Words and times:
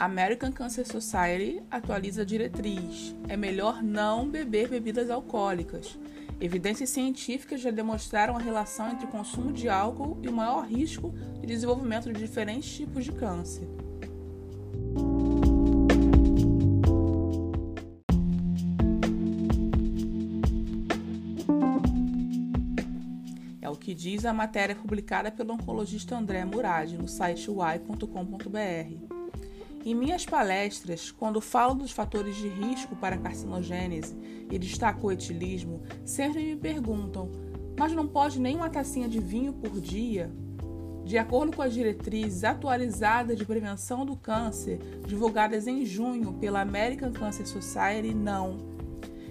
American 0.00 0.50
Cancer 0.50 0.86
Society 0.86 1.62
atualiza 1.70 2.22
a 2.22 2.24
diretriz: 2.24 3.14
é 3.28 3.36
melhor 3.36 3.82
não 3.82 4.26
beber 4.26 4.66
bebidas 4.66 5.10
alcoólicas. 5.10 5.98
Evidências 6.40 6.88
científicas 6.88 7.60
já 7.60 7.70
demonstraram 7.70 8.34
a 8.34 8.40
relação 8.40 8.90
entre 8.90 9.04
o 9.04 9.10
consumo 9.10 9.52
de 9.52 9.68
álcool 9.68 10.18
e 10.22 10.28
o 10.28 10.32
maior 10.32 10.66
risco 10.66 11.10
de 11.38 11.46
desenvolvimento 11.46 12.10
de 12.10 12.18
diferentes 12.18 12.74
tipos 12.74 13.04
de 13.04 13.12
câncer. 13.12 13.68
É 23.60 23.68
o 23.68 23.76
que 23.76 23.94
diz 23.94 24.24
a 24.24 24.32
matéria 24.32 24.74
publicada 24.74 25.30
pelo 25.30 25.52
oncologista 25.52 26.16
André 26.16 26.42
Murad 26.46 26.90
no 26.92 27.06
site 27.06 27.50
y.com.br. 27.50 29.09
Em 29.82 29.94
minhas 29.94 30.26
palestras, 30.26 31.10
quando 31.10 31.40
falo 31.40 31.74
dos 31.74 31.90
fatores 31.90 32.36
de 32.36 32.48
risco 32.48 32.94
para 32.94 33.16
a 33.16 33.18
carcinogênese 33.18 34.14
e 34.50 34.58
destaco 34.58 35.06
o 35.06 35.12
etilismo, 35.12 35.82
sempre 36.04 36.44
me 36.44 36.56
perguntam: 36.56 37.30
mas 37.78 37.92
não 37.92 38.06
pode 38.06 38.38
nem 38.38 38.56
uma 38.56 38.68
tacinha 38.68 39.08
de 39.08 39.18
vinho 39.18 39.54
por 39.54 39.80
dia? 39.80 40.30
De 41.02 41.16
acordo 41.16 41.56
com 41.56 41.62
as 41.62 41.72
diretrizes 41.72 42.44
atualizadas 42.44 43.38
de 43.38 43.44
prevenção 43.46 44.04
do 44.04 44.14
câncer, 44.14 44.78
divulgadas 45.06 45.66
em 45.66 45.86
junho 45.86 46.34
pela 46.34 46.60
American 46.60 47.10
Cancer 47.10 47.46
Society, 47.46 48.12
não. 48.12 48.58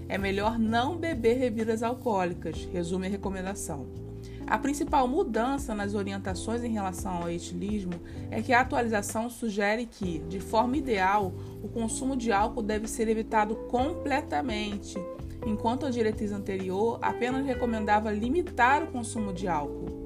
É 0.08 0.18
melhor 0.18 0.58
não 0.58 0.98
beber 0.98 1.40
bebidas 1.40 1.84
alcoólicas, 1.84 2.68
resume 2.74 3.06
a 3.06 3.10
recomendação. 3.12 4.09
A 4.50 4.58
principal 4.58 5.08
mudança 5.08 5.76
nas 5.76 5.94
orientações 5.94 6.64
em 6.64 6.72
relação 6.72 7.22
ao 7.22 7.30
etilismo 7.30 7.94
é 8.32 8.42
que 8.42 8.52
a 8.52 8.62
atualização 8.62 9.30
sugere 9.30 9.86
que, 9.86 10.18
de 10.28 10.40
forma 10.40 10.76
ideal, 10.76 11.32
o 11.62 11.68
consumo 11.68 12.18
de 12.18 12.32
álcool 12.32 12.64
deve 12.64 12.88
ser 12.88 13.08
evitado 13.08 13.56
completamente, 13.70 14.98
enquanto 15.46 15.86
a 15.86 15.92
diretriz 15.92 16.32
anterior 16.32 16.98
apenas 17.00 17.46
recomendava 17.46 18.12
limitar 18.12 18.82
o 18.82 18.88
consumo 18.88 19.32
de 19.32 19.48
álcool. 19.48 20.00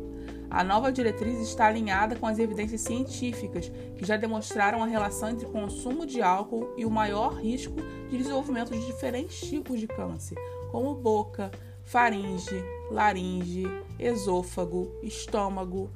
A 0.50 0.62
nova 0.62 0.92
diretriz 0.92 1.40
está 1.40 1.68
alinhada 1.68 2.18
com 2.18 2.28
as 2.28 2.38
evidências 2.38 2.82
científicas 2.82 3.72
que 3.96 4.06
já 4.06 4.18
demonstraram 4.18 4.84
a 4.84 4.86
relação 4.86 5.30
entre 5.30 5.46
consumo 5.46 6.06
de 6.06 6.22
álcool 6.22 6.74
e 6.78 6.86
o 6.86 6.92
maior 6.92 7.36
risco 7.36 7.78
de 8.10 8.18
desenvolvimento 8.18 8.74
de 8.74 8.86
diferentes 8.86 9.40
tipos 9.40 9.80
de 9.80 9.88
câncer, 9.88 10.38
como 10.70 10.94
boca, 10.94 11.50
faringe, 11.86 12.64
laringe, 12.90 13.64
esôfago, 14.00 14.92
estômago, 15.04 15.92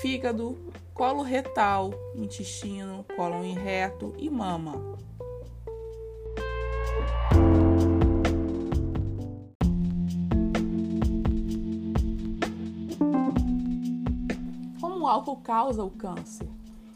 fígado, 0.00 0.56
colo 0.94 1.22
retal, 1.22 1.92
intestino, 2.14 3.04
cólon 3.16 3.54
reto 3.54 4.14
e 4.18 4.30
mama. 4.30 4.74
Como 14.80 15.00
o 15.00 15.06
álcool 15.06 15.36
causa 15.36 15.82
o 15.82 15.90
câncer? 15.90 16.48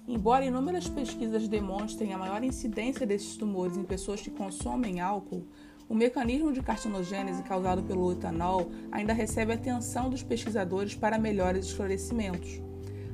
Embora 0.09 0.45
inúmeras 0.45 0.89
pesquisas 0.89 1.49
demonstrem 1.49 2.13
a 2.15 2.19
maior 2.19 2.45
incidência 2.45 3.05
desses 3.05 3.37
tumores 3.37 3.77
em 3.77 3.83
pessoas 3.83 4.21
que 4.21 4.31
consomem 4.31 5.01
álcool, 5.01 5.45
o 5.89 5.95
mecanismo 5.95 6.53
de 6.53 6.63
carcinogênese 6.63 7.43
causado 7.43 7.83
pelo 7.83 8.11
etanol 8.11 8.71
ainda 8.91 9.13
recebe 9.13 9.53
atenção 9.53 10.11
dos 10.11 10.23
pesquisadores 10.23 10.95
para 10.95 11.19
melhores 11.19 11.67
esclarecimentos. 11.67 12.61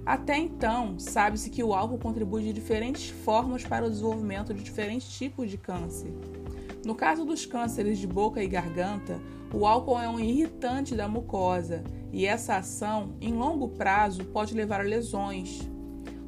Até 0.05 0.37
então, 0.37 0.99
sabe-se 0.99 1.51
que 1.51 1.63
o 1.63 1.75
álcool 1.75 1.99
contribui 1.99 2.43
de 2.43 2.53
diferentes 2.53 3.11
formas 3.11 3.63
para 3.63 3.87
o 3.87 3.91
desenvolvimento 3.91 4.53
de 4.53 4.63
diferentes 4.63 5.09
tipos 5.17 5.51
de 5.51 5.57
câncer. 5.57 6.13
No 6.85 6.95
caso 6.95 7.25
dos 7.25 7.47
cânceres 7.47 7.99
de 7.99 8.07
boca 8.07 8.43
e 8.43 8.49
garganta, 8.49 9.21
o 9.55 9.67
álcool 9.67 10.01
é 10.01 10.09
um 10.09 10.19
irritante 10.19 10.97
da 10.97 11.07
mucosa 11.07 11.85
e 12.13 12.27
essa 12.27 12.57
ação, 12.57 13.15
em 13.21 13.33
longo 13.33 13.69
prazo, 13.69 14.25
pode 14.25 14.55
levar 14.55 14.81
a 14.81 14.85
lesões, 14.85 15.61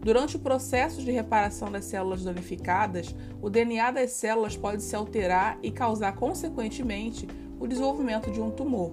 Durante 0.04 0.36
o 0.36 0.38
processo 0.38 1.02
de 1.02 1.10
reparação 1.10 1.72
das 1.72 1.86
células 1.86 2.22
danificadas, 2.22 3.14
o 3.40 3.48
DNA 3.48 3.90
das 3.90 4.10
células 4.10 4.54
pode 4.54 4.82
se 4.82 4.94
alterar 4.94 5.58
e 5.62 5.70
causar, 5.70 6.14
consequentemente, 6.14 7.26
o 7.58 7.66
desenvolvimento 7.66 8.30
de 8.30 8.38
um 8.38 8.50
tumor. 8.50 8.90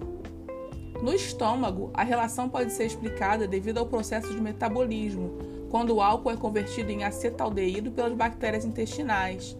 No 1.02 1.12
estômago, 1.12 1.90
a 1.92 2.02
relação 2.02 2.48
pode 2.48 2.72
ser 2.72 2.86
explicada 2.86 3.46
devido 3.46 3.76
ao 3.76 3.86
processo 3.86 4.32
de 4.32 4.40
metabolismo, 4.40 5.36
quando 5.70 5.94
o 5.94 6.00
álcool 6.00 6.30
é 6.30 6.36
convertido 6.36 6.90
em 6.90 7.04
acetaldeído 7.04 7.90
pelas 7.90 8.14
bactérias 8.14 8.64
intestinais. 8.64 9.54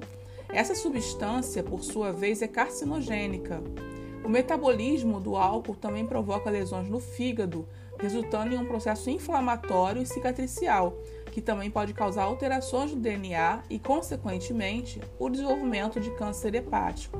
Essa 0.48 0.74
substância, 0.74 1.62
por 1.62 1.84
sua 1.84 2.12
vez, 2.12 2.40
é 2.40 2.48
carcinogênica. 2.48 3.62
O 4.24 4.28
metabolismo 4.28 5.20
do 5.20 5.36
álcool 5.36 5.76
também 5.76 6.06
provoca 6.06 6.48
lesões 6.48 6.88
no 6.88 6.98
fígado, 6.98 7.68
resultando 7.98 8.54
em 8.54 8.58
um 8.58 8.64
processo 8.64 9.10
inflamatório 9.10 10.00
e 10.00 10.06
cicatricial, 10.06 10.96
que 11.32 11.40
também 11.40 11.70
pode 11.70 11.94
causar 11.94 12.24
alterações 12.24 12.90
do 12.90 13.00
DNA 13.00 13.62
e, 13.68 13.78
consequentemente, 13.78 15.00
o 15.18 15.30
desenvolvimento 15.30 15.98
de 15.98 16.10
câncer 16.10 16.54
hepático. 16.54 17.18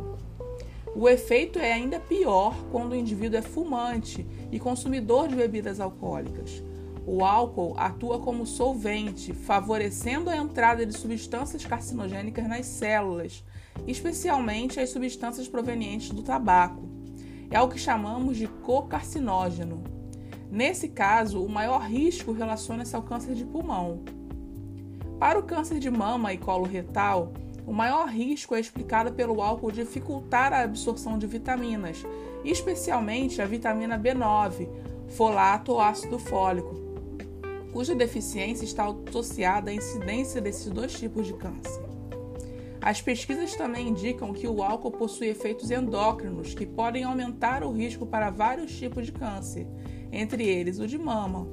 O 0.95 1.09
efeito 1.09 1.59
é 1.59 1.73
ainda 1.73 1.99
pior 1.99 2.55
quando 2.71 2.93
o 2.93 2.97
indivíduo 2.97 3.39
é 3.39 3.43
fumante 3.43 4.27
e 4.53 4.61
consumidor 4.61 5.27
de 5.27 5.35
bebidas 5.35 5.81
alcoólicas. 5.81 6.63
O 7.07 7.25
álcool 7.25 7.75
atua 7.79 8.21
como 8.21 8.47
solvente, 8.47 9.33
favorecendo 9.33 10.29
a 10.29 10.37
entrada 10.37 10.85
de 10.85 10.93
substâncias 10.93 11.65
carcinogênicas 11.65 12.47
nas 12.47 12.67
células, 12.67 13.43
especialmente 13.87 14.79
as 14.79 14.91
substâncias 14.91 15.49
provenientes 15.49 16.11
do 16.11 16.23
tabaco. 16.23 16.87
É 17.51 17.61
o 17.61 17.69
que 17.69 17.79
chamamos 17.79 18.37
de 18.37 18.47
cocarcinógeno. 18.47 20.02
Nesse 20.53 20.87
caso, 20.87 21.43
o 21.43 21.49
maior 21.49 21.81
risco 21.81 22.31
relaciona-se 22.31 22.95
ao 22.95 23.03
câncer 23.03 23.35
de 23.35 23.43
pulmão. 23.43 24.01
Para 25.19 25.39
o 25.39 25.43
câncer 25.43 25.79
de 25.79 25.91
mama 25.91 26.31
e 26.35 26.37
colo 26.37 26.67
retal, 26.67 27.33
o 27.67 27.73
maior 27.73 28.07
risco 28.07 28.55
é 28.55 28.61
explicado 28.61 29.15
pelo 29.15 29.41
álcool 29.41 29.73
dificultar 29.73 30.53
a 30.53 30.61
absorção 30.61 31.17
de 31.17 31.27
vitaminas, 31.27 32.05
especialmente 32.45 33.41
a 33.41 33.47
vitamina 33.47 33.99
B9, 33.99 34.69
folato 35.09 35.73
ou 35.73 35.81
ácido 35.81 36.19
fólico, 36.19 36.75
cuja 37.73 37.95
deficiência 37.95 38.67
está 38.67 38.95
associada 39.09 39.71
à 39.71 39.75
incidência 39.75 40.39
desses 40.39 40.71
dois 40.71 40.93
tipos 40.93 41.27
de 41.27 41.33
câncer. 41.33 41.83
As 42.79 43.01
pesquisas 43.01 43.57
também 43.57 43.89
indicam 43.89 44.35
que 44.35 44.47
o 44.47 44.63
álcool 44.63 44.91
possui 44.91 45.29
efeitos 45.29 45.71
endócrinos 45.71 46.53
que 46.53 46.67
podem 46.67 47.05
aumentar 47.05 47.65
o 47.65 47.73
risco 47.73 48.05
para 48.05 48.29
vários 48.29 48.77
tipos 48.77 49.07
de 49.07 49.13
câncer, 49.13 49.67
entre 50.13 50.45
eles 50.45 50.79
o 50.79 50.87
de 50.87 50.99
mama. 50.99 51.47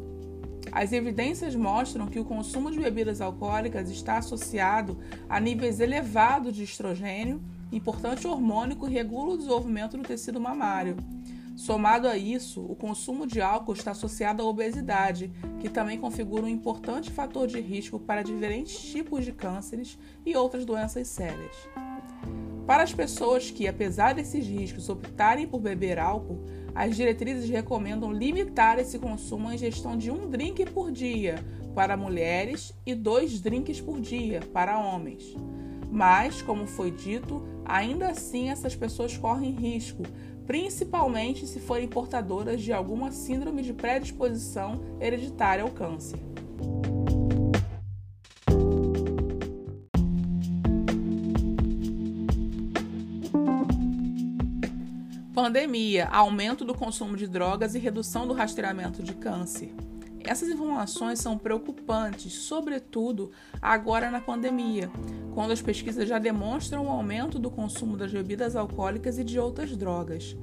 As 0.71 0.91
evidências 0.91 1.55
mostram 1.55 2.07
que 2.07 2.19
o 2.19 2.25
consumo 2.25 2.69
de 2.69 2.79
bebidas 2.79 3.21
alcoólicas 3.21 3.89
está 3.89 4.17
associado 4.17 4.99
a 5.27 5.39
níveis 5.39 5.79
elevados 5.79 6.55
de 6.55 6.63
estrogênio, 6.63 7.41
importante 7.71 8.27
hormônio 8.27 8.75
que 8.75 8.87
regula 8.87 9.33
o 9.33 9.37
desenvolvimento 9.37 9.97
do 9.97 10.03
tecido 10.03 10.39
mamário. 10.39 10.97
Somado 11.55 12.07
a 12.07 12.15
isso, 12.15 12.61
o 12.61 12.75
consumo 12.75 13.27
de 13.27 13.41
álcool 13.41 13.73
está 13.73 13.91
associado 13.91 14.41
à 14.41 14.45
obesidade, 14.45 15.29
que 15.59 15.67
também 15.67 15.99
configura 15.99 16.45
um 16.45 16.49
importante 16.49 17.11
fator 17.11 17.47
de 17.47 17.59
risco 17.59 17.99
para 17.99 18.23
diferentes 18.23 18.79
tipos 18.79 19.25
de 19.25 19.33
cânceres 19.33 19.99
e 20.25 20.35
outras 20.37 20.63
doenças 20.63 21.07
sérias. 21.09 21.55
Para 22.65 22.83
as 22.83 22.93
pessoas 22.93 23.51
que, 23.51 23.67
apesar 23.67 24.13
desses 24.13 24.45
riscos, 24.47 24.87
optarem 24.87 25.47
por 25.47 25.59
beber 25.59 25.99
álcool, 25.99 26.45
as 26.73 26.95
diretrizes 26.95 27.49
recomendam 27.49 28.11
limitar 28.11 28.79
esse 28.79 28.97
consumo 28.99 29.47
à 29.47 29.55
ingestão 29.55 29.97
de 29.97 30.11
um 30.11 30.29
drink 30.29 30.65
por 30.67 30.91
dia 30.91 31.43
para 31.75 31.97
mulheres 31.97 32.73
e 32.85 32.93
dois 32.93 33.39
drinks 33.39 33.79
por 33.79 33.99
dia 33.99 34.41
para 34.53 34.79
homens. 34.79 35.35
Mas, 35.91 36.41
como 36.41 36.67
foi 36.67 36.91
dito, 36.91 37.41
ainda 37.65 38.09
assim 38.09 38.49
essas 38.49 38.75
pessoas 38.75 39.17
correm 39.17 39.51
risco, 39.51 40.03
principalmente 40.45 41.45
se 41.45 41.59
forem 41.59 41.87
portadoras 41.87 42.61
de 42.61 42.73
alguma 42.73 43.11
síndrome 43.11 43.61
de 43.61 43.73
predisposição 43.73 44.81
hereditária 44.99 45.63
ao 45.63 45.69
câncer. 45.69 46.19
Pandemia, 55.41 56.09
aumento 56.11 56.65
do 56.65 56.75
consumo 56.75 57.15
de 57.15 57.25
drogas 57.25 57.73
e 57.73 57.79
redução 57.79 58.27
do 58.27 58.33
rastreamento 58.33 59.01
de 59.01 59.13
câncer. 59.13 59.73
Essas 60.19 60.49
informações 60.49 61.19
são 61.19 61.37
preocupantes, 61.37 62.33
sobretudo 62.33 63.31
agora 63.61 64.11
na 64.11 64.19
pandemia, 64.19 64.91
quando 65.33 65.51
as 65.51 65.61
pesquisas 65.61 66.09
já 66.09 66.19
demonstram 66.19 66.85
o 66.85 66.89
aumento 66.89 67.39
do 67.39 67.49
consumo 67.49 67.95
das 67.95 68.11
bebidas 68.11 68.53
alcoólicas 68.53 69.17
e 69.17 69.23
de 69.23 69.39
outras 69.39 69.77
drogas. 69.77 70.35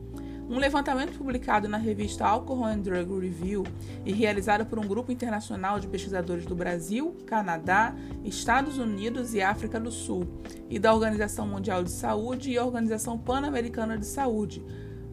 Um 0.49 0.59
levantamento 0.59 1.19
publicado 1.19 1.69
na 1.69 1.77
revista 1.77 2.25
Alcohol 2.25 2.65
and 2.65 2.79
Drug 2.79 3.21
Review 3.21 3.65
e 4.05 4.15
realizado 4.15 4.65
por 4.65 4.79
um 4.79 4.87
grupo 4.87 5.13
internacional 5.13 5.79
de 5.79 5.89
pesquisadores 5.89 6.47
do 6.47 6.55
Brasil, 6.55 7.15
Canadá, 7.27 7.95
Estados 8.25 8.79
Unidos 8.79 9.35
e 9.35 9.43
África 9.43 9.79
do 9.79 9.91
Sul, 9.91 10.27
e 10.71 10.79
da 10.79 10.95
Organização 10.95 11.47
Mundial 11.47 11.85
de 11.85 11.91
Saúde 11.91 12.51
e 12.51 12.59
Organização 12.59 13.19
Pan-Americana 13.19 13.99
de 13.99 14.07
Saúde, 14.07 14.65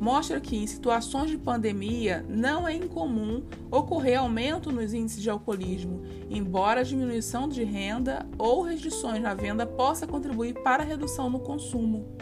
mostra 0.03 0.41
que 0.41 0.57
em 0.57 0.67
situações 0.67 1.31
de 1.31 1.37
pandemia 1.37 2.25
não 2.27 2.67
é 2.67 2.73
incomum 2.73 3.41
ocorrer 3.71 4.19
aumento 4.19 4.69
nos 4.69 4.93
índices 4.93 5.23
de 5.23 5.29
alcoolismo, 5.29 6.01
embora 6.29 6.81
a 6.81 6.83
diminuição 6.83 7.47
de 7.47 7.63
renda 7.63 8.27
ou 8.37 8.63
restrições 8.63 9.21
na 9.21 9.33
venda 9.33 9.65
possa 9.65 10.05
contribuir 10.05 10.55
para 10.61 10.83
a 10.83 10.85
redução 10.85 11.29
no 11.29 11.39
consumo. 11.39 12.17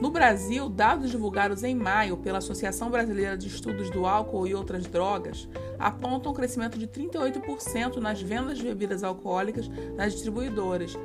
No 0.00 0.10
Brasil, 0.10 0.68
dados 0.68 1.12
divulgados 1.12 1.62
em 1.62 1.76
maio 1.76 2.16
pela 2.16 2.38
Associação 2.38 2.90
Brasileira 2.90 3.38
de 3.38 3.46
Estudos 3.46 3.88
do 3.88 4.04
Álcool 4.04 4.48
e 4.48 4.54
Outras 4.54 4.84
Drogas 4.88 5.48
apontam 5.78 6.32
um 6.32 6.34
crescimento 6.34 6.76
de 6.76 6.88
38% 6.88 7.98
nas 7.98 8.20
vendas 8.20 8.58
de 8.58 8.64
bebidas 8.64 9.04
alcoólicas 9.04 9.70
nas 9.94 10.12
distribuidoras, 10.12 10.98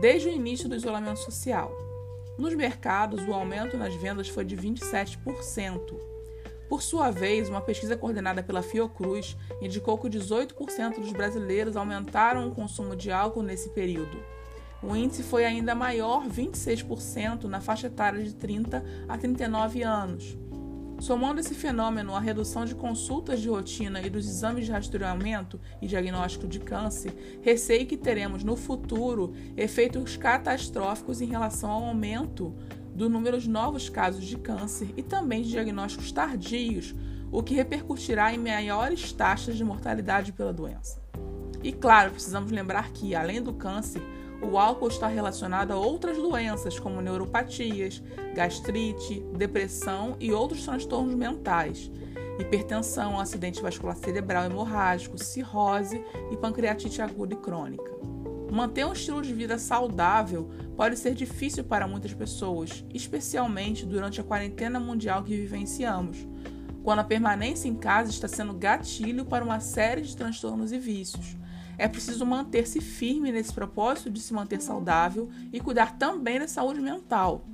desde 0.00 0.28
o 0.28 0.32
início 0.32 0.68
do 0.68 0.74
isolamento 0.74 1.20
social. 1.20 1.93
Nos 2.36 2.52
mercados, 2.54 3.26
o 3.28 3.32
aumento 3.32 3.76
nas 3.76 3.94
vendas 3.94 4.28
foi 4.28 4.44
de 4.44 4.56
27%. 4.56 5.94
Por 6.68 6.82
sua 6.82 7.10
vez, 7.10 7.48
uma 7.48 7.60
pesquisa 7.60 7.96
coordenada 7.96 8.42
pela 8.42 8.62
Fiocruz 8.62 9.36
indicou 9.62 9.96
que 9.96 10.08
18% 10.08 10.98
dos 10.98 11.12
brasileiros 11.12 11.76
aumentaram 11.76 12.48
o 12.48 12.54
consumo 12.54 12.96
de 12.96 13.12
álcool 13.12 13.42
nesse 13.42 13.68
período. 13.70 14.18
O 14.82 14.96
índice 14.96 15.22
foi 15.22 15.44
ainda 15.44 15.74
maior, 15.74 16.26
26%, 16.26 17.44
na 17.44 17.60
faixa 17.60 17.86
etária 17.86 18.22
de 18.22 18.34
30 18.34 18.84
a 19.08 19.16
39 19.16 19.82
anos. 19.82 20.36
Somando 21.04 21.38
esse 21.38 21.52
fenômeno 21.52 22.16
à 22.16 22.18
redução 22.18 22.64
de 22.64 22.74
consultas 22.74 23.38
de 23.38 23.50
rotina 23.50 24.00
e 24.00 24.08
dos 24.08 24.26
exames 24.26 24.64
de 24.64 24.72
rastreamento 24.72 25.60
e 25.82 25.86
diagnóstico 25.86 26.48
de 26.48 26.58
câncer, 26.58 27.40
receio 27.42 27.86
que 27.86 27.94
teremos 27.94 28.42
no 28.42 28.56
futuro 28.56 29.34
efeitos 29.54 30.16
catastróficos 30.16 31.20
em 31.20 31.26
relação 31.26 31.70
ao 31.70 31.84
aumento 31.84 32.54
do 32.94 33.10
número 33.10 33.38
de 33.38 33.50
novos 33.50 33.90
casos 33.90 34.24
de 34.24 34.38
câncer 34.38 34.94
e 34.96 35.02
também 35.02 35.42
de 35.42 35.50
diagnósticos 35.50 36.10
tardios, 36.10 36.94
o 37.30 37.42
que 37.42 37.54
repercutirá 37.54 38.32
em 38.32 38.38
maiores 38.38 39.12
taxas 39.12 39.58
de 39.58 39.62
mortalidade 39.62 40.32
pela 40.32 40.54
doença. 40.54 41.02
E 41.62 41.70
claro, 41.70 42.12
precisamos 42.12 42.50
lembrar 42.50 42.92
que, 42.92 43.14
além 43.14 43.42
do 43.42 43.52
câncer, 43.52 44.00
o 44.44 44.58
álcool 44.58 44.88
está 44.88 45.08
relacionado 45.08 45.72
a 45.72 45.76
outras 45.76 46.16
doenças, 46.16 46.78
como 46.78 47.00
neuropatias, 47.00 48.02
gastrite, 48.34 49.24
depressão 49.36 50.16
e 50.20 50.32
outros 50.32 50.64
transtornos 50.64 51.14
mentais, 51.14 51.90
hipertensão, 52.38 53.18
acidente 53.18 53.62
vascular 53.62 53.96
cerebral 53.96 54.44
hemorrágico, 54.44 55.18
cirrose 55.18 56.04
e 56.30 56.36
pancreatite 56.36 57.00
aguda 57.00 57.34
e 57.34 57.36
crônica. 57.38 57.90
Manter 58.50 58.84
um 58.84 58.92
estilo 58.92 59.22
de 59.22 59.32
vida 59.32 59.58
saudável 59.58 60.50
pode 60.76 60.96
ser 60.96 61.14
difícil 61.14 61.64
para 61.64 61.88
muitas 61.88 62.12
pessoas, 62.12 62.84
especialmente 62.92 63.86
durante 63.86 64.20
a 64.20 64.24
quarentena 64.24 64.78
mundial 64.78 65.24
que 65.24 65.34
vivenciamos, 65.34 66.18
quando 66.82 66.98
a 66.98 67.04
permanência 67.04 67.66
em 67.66 67.74
casa 67.74 68.10
está 68.10 68.28
sendo 68.28 68.52
gatilho 68.52 69.24
para 69.24 69.44
uma 69.44 69.58
série 69.58 70.02
de 70.02 70.14
transtornos 70.14 70.70
e 70.70 70.78
vícios 70.78 71.36
é 71.76 71.88
preciso 71.88 72.24
manter-se 72.24 72.80
firme 72.80 73.32
nesse 73.32 73.52
propósito 73.52 74.10
de 74.10 74.20
se 74.20 74.32
manter 74.32 74.60
saudável 74.60 75.28
e 75.52 75.60
cuidar 75.60 75.98
também 75.98 76.38
da 76.38 76.48
saúde 76.48 76.80
mental. 76.80 77.44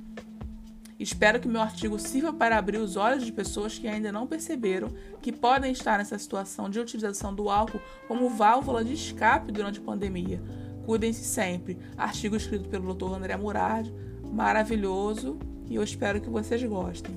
Espero 1.01 1.39
que 1.39 1.47
meu 1.47 1.61
artigo 1.61 1.97
sirva 1.97 2.31
para 2.31 2.57
abrir 2.57 2.77
os 2.77 2.95
olhos 2.95 3.25
de 3.25 3.31
pessoas 3.31 3.75
que 3.75 3.87
ainda 3.87 4.11
não 4.11 4.27
perceberam 4.27 4.89
que 5.19 5.31
podem 5.31 5.71
estar 5.71 5.97
nessa 5.97 6.19
situação 6.19 6.69
de 6.69 6.79
utilização 6.79 7.33
do 7.33 7.49
álcool 7.49 7.81
como 8.07 8.29
válvula 8.29 8.83
de 8.83 8.93
escape 8.93 9.51
durante 9.51 9.79
a 9.79 9.83
pandemia. 9.83 10.39
Cuidem-se 10.85 11.23
sempre. 11.23 11.79
Artigo 11.97 12.35
escrito 12.35 12.69
pelo 12.69 12.93
Dr. 12.93 13.15
André 13.15 13.35
Murad, 13.35 13.87
maravilhoso, 14.31 15.39
e 15.67 15.75
eu 15.75 15.83
espero 15.83 16.21
que 16.21 16.29
vocês 16.29 16.63
gostem. 16.63 17.15